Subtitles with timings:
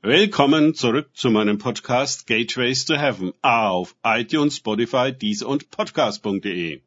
[0.00, 6.82] Willkommen zurück zu meinem Podcast Gateways to Heaven auf iTunes, Spotify, Deezer und Podcast.de.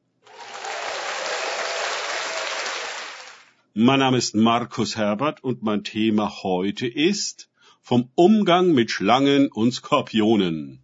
[3.73, 7.49] Mein Name ist Markus Herbert und mein Thema heute ist
[7.81, 10.81] vom Umgang mit Schlangen und Skorpionen.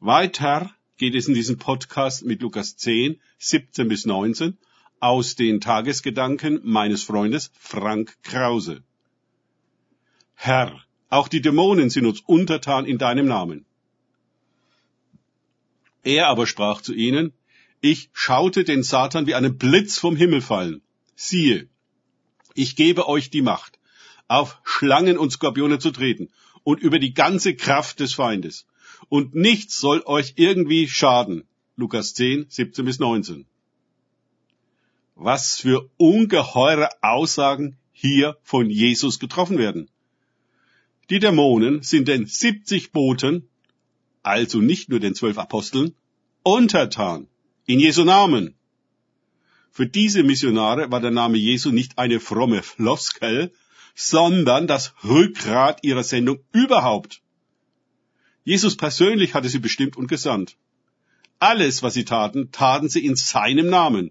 [0.00, 4.58] Weiter geht es in diesem Podcast mit Lukas 10, 17 bis 19
[5.00, 8.82] aus den Tagesgedanken meines Freundes Frank Krause.
[10.34, 10.78] Herr,
[11.08, 13.64] auch die Dämonen sind uns untertan in deinem Namen.
[16.04, 17.32] Er aber sprach zu ihnen,
[17.80, 20.82] ich schaute den Satan wie einen Blitz vom Himmel fallen.
[21.16, 21.68] Siehe,
[22.54, 23.78] ich gebe euch die Macht,
[24.26, 26.28] auf Schlangen und Skorpione zu treten
[26.64, 28.66] und über die ganze Kraft des Feindes.
[29.08, 31.44] Und nichts soll euch irgendwie schaden.
[31.76, 33.46] Lukas 10, 17 bis 19.
[35.14, 39.88] Was für ungeheure Aussagen hier von Jesus getroffen werden.
[41.10, 43.48] Die Dämonen sind den 70 Boten,
[44.22, 45.94] also nicht nur den zwölf Aposteln,
[46.42, 47.28] untertan.
[47.64, 48.54] In Jesu Namen.
[49.70, 53.52] Für diese Missionare war der Name Jesu nicht eine fromme Floskel,
[53.94, 57.22] sondern das Rückgrat ihrer Sendung überhaupt.
[58.44, 60.56] Jesus persönlich hatte sie bestimmt und gesandt.
[61.38, 64.10] Alles, was sie taten, taten sie in seinem Namen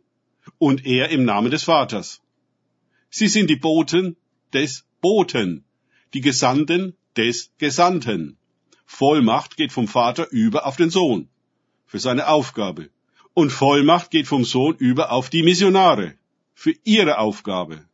[0.57, 2.21] und er im Namen des Vaters.
[3.09, 4.15] Sie sind die Boten
[4.53, 5.63] des Boten
[6.13, 8.37] die Gesandten des Gesandten.
[8.85, 11.29] Vollmacht geht vom Vater über auf den Sohn
[11.85, 12.89] für seine Aufgabe.
[13.33, 16.15] Und Vollmacht geht vom Sohn über auf die Missionare
[16.53, 17.85] für ihre Aufgabe.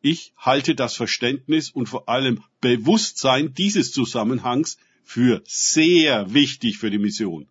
[0.00, 6.98] Ich halte das Verständnis und vor allem Bewusstsein dieses Zusammenhangs für sehr wichtig für die
[6.98, 7.48] Mission.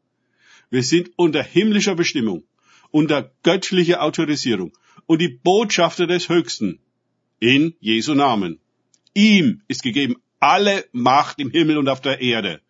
[0.70, 2.44] Wir sind unter himmlischer Bestimmung,
[2.92, 4.74] unter göttlicher Autorisierung
[5.06, 6.80] und die Botschafter des Höchsten
[7.40, 8.60] in Jesu Namen.
[9.14, 12.62] Ihm ist gegeben alle Macht im Himmel und auf der Erde.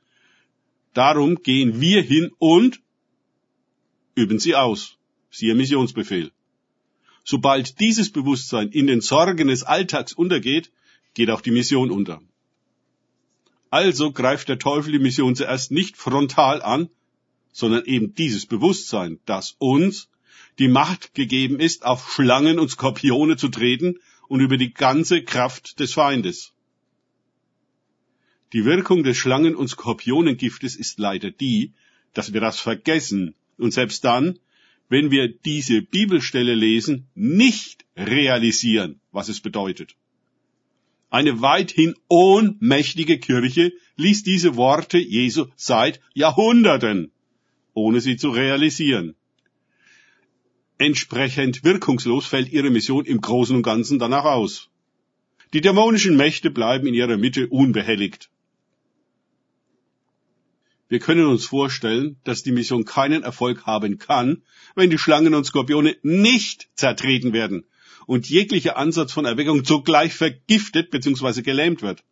[0.93, 2.81] Darum gehen wir hin und
[4.15, 4.97] üben sie aus.
[5.29, 6.31] Siehe Missionsbefehl.
[7.23, 10.71] Sobald dieses Bewusstsein in den Sorgen des Alltags untergeht,
[11.13, 12.21] geht auch die Mission unter.
[13.69, 16.89] Also greift der Teufel die Mission zuerst nicht frontal an,
[17.53, 20.09] sondern eben dieses Bewusstsein, dass uns
[20.59, 23.99] die Macht gegeben ist, auf Schlangen und Skorpione zu treten
[24.31, 26.53] und über die ganze Kraft des Feindes.
[28.53, 31.73] Die Wirkung des Schlangen- und Skorpionengiftes ist leider die,
[32.13, 34.39] dass wir das vergessen und selbst dann,
[34.87, 39.97] wenn wir diese Bibelstelle lesen, nicht realisieren, was es bedeutet.
[41.09, 47.11] Eine weithin ohnmächtige Kirche liest diese Worte Jesu seit Jahrhunderten,
[47.73, 49.13] ohne sie zu realisieren.
[50.81, 54.69] Entsprechend wirkungslos fällt ihre Mission im Großen und Ganzen danach aus.
[55.53, 58.31] Die dämonischen Mächte bleiben in ihrer Mitte unbehelligt.
[60.89, 64.41] Wir können uns vorstellen, dass die Mission keinen Erfolg haben kann,
[64.73, 67.63] wenn die Schlangen und Skorpione nicht zertreten werden
[68.07, 71.43] und jeglicher Ansatz von Erweckung zugleich vergiftet bzw.
[71.43, 72.03] gelähmt wird.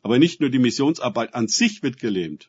[0.00, 2.48] Aber nicht nur die Missionsarbeit an sich wird gelähmt.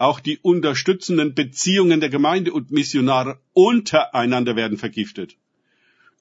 [0.00, 5.36] Auch die unterstützenden Beziehungen der Gemeinde und Missionare untereinander werden vergiftet.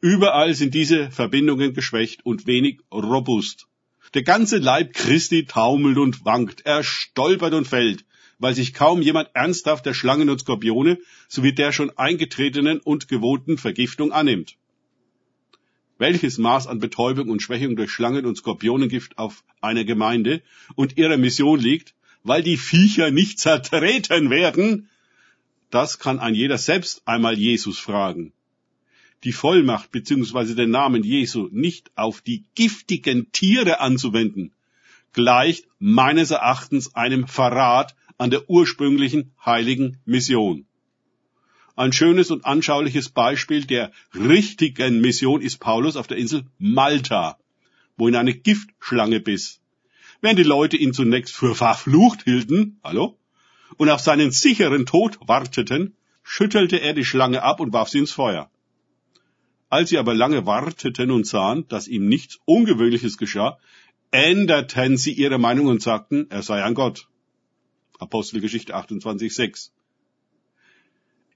[0.02, 3.68] Überall sind diese Verbindungen geschwächt und wenig robust.
[4.16, 8.04] Der ganze Leib Christi taumelt und wankt, er stolpert und fällt,
[8.38, 10.98] weil sich kaum jemand ernsthaft der Schlangen und Skorpione
[11.30, 14.58] sowie der schon eingetretenen und gewohnten Vergiftung annimmt.
[15.98, 20.42] Welches Maß an Betäubung und Schwächung durch Schlangen und Skorpionengift auf einer Gemeinde
[20.76, 21.94] und ihrer Mission liegt,
[22.24, 24.90] weil die Viecher nicht zertreten werden?
[25.70, 28.34] Das kann ein jeder selbst einmal Jesus fragen.
[29.24, 30.56] Die Vollmacht bzw.
[30.56, 34.52] den Namen Jesu nicht auf die giftigen Tiere anzuwenden,
[35.14, 40.66] gleicht meines Erachtens einem Verrat an der ursprünglichen heiligen Mission.
[41.76, 47.38] Ein schönes und anschauliches Beispiel der richtigen Mission ist Paulus auf der Insel Malta,
[47.96, 49.59] wo ihn eine Giftschlange biss.
[50.22, 53.18] Während die Leute ihn zunächst für verflucht hielten, hallo,
[53.78, 58.12] und auf seinen sicheren Tod warteten, schüttelte er die Schlange ab und warf sie ins
[58.12, 58.52] Feuer.
[59.70, 63.60] Als sie aber lange warteten und sahen, dass ihm nichts Ungewöhnliches geschah,
[64.12, 67.08] änderten sie ihre Meinung und sagten, er sei ein Gott.
[68.00, 69.70] Apostelgeschichte 28,6.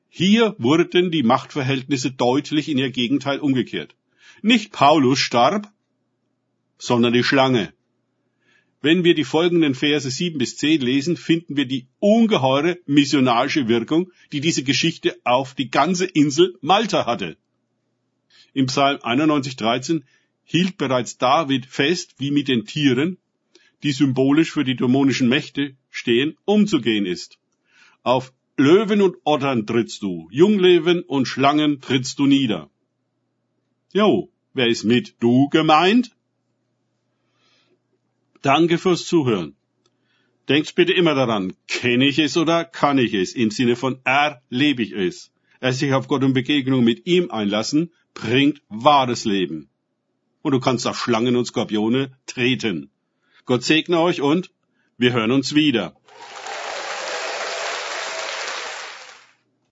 [0.10, 3.96] Hier wurden die Machtverhältnisse deutlich in ihr Gegenteil umgekehrt.
[4.42, 5.72] Nicht Paulus starb,
[6.78, 7.74] sondern die Schlange.
[8.86, 14.12] Wenn wir die folgenden Verse 7 bis 10 lesen, finden wir die ungeheure missionarische Wirkung,
[14.34, 17.38] die diese Geschichte auf die ganze Insel Malta hatte.
[18.54, 20.04] Im Psalm 91, 13
[20.44, 23.20] hielt bereits David fest, wie mit den Tieren,
[23.84, 27.40] die symbolisch für die dämonischen Mächte stehen, umzugehen ist.
[28.02, 32.70] Auf Löwen und Ottern trittst du, Junglöwen und Schlangen trittst du nieder.
[33.94, 36.12] Jo, wer ist mit du gemeint?
[38.44, 39.56] Danke fürs Zuhören.
[40.50, 43.34] Denkt bitte immer daran, kenne ich es oder kann ich es?
[43.36, 45.32] Im Sinne von erlebe ich es.
[45.62, 49.70] Er sich auf Gott und Begegnung mit ihm einlassen, bringt wahres Leben.
[50.42, 52.90] Und du kannst auf Schlangen und Skorpione treten.
[53.46, 54.52] Gott segne euch und
[54.98, 55.96] wir hören uns wieder.